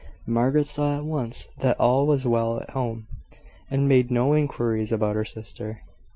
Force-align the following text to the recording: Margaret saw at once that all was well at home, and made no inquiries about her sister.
Margaret 0.25 0.65
saw 0.65 0.97
at 0.97 1.05
once 1.05 1.47
that 1.59 1.79
all 1.79 2.07
was 2.07 2.25
well 2.25 2.59
at 2.59 2.71
home, 2.71 3.05
and 3.69 3.87
made 3.87 4.09
no 4.09 4.33
inquiries 4.33 4.91
about 4.91 5.15
her 5.15 5.23
sister. 5.25 5.83